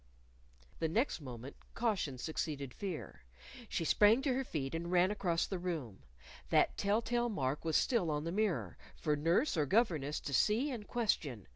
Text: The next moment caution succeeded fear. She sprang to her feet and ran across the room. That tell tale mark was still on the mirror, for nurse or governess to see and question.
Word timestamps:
The 0.79 0.87
next 0.87 1.21
moment 1.21 1.57
caution 1.75 2.17
succeeded 2.17 2.73
fear. 2.73 3.21
She 3.69 3.85
sprang 3.85 4.23
to 4.23 4.33
her 4.33 4.43
feet 4.43 4.73
and 4.73 4.91
ran 4.91 5.11
across 5.11 5.45
the 5.45 5.59
room. 5.59 6.01
That 6.49 6.75
tell 6.75 7.03
tale 7.03 7.29
mark 7.29 7.63
was 7.63 7.77
still 7.77 8.09
on 8.09 8.23
the 8.23 8.31
mirror, 8.31 8.79
for 8.95 9.15
nurse 9.15 9.55
or 9.55 9.67
governess 9.67 10.19
to 10.21 10.33
see 10.33 10.71
and 10.71 10.87
question. 10.87 11.47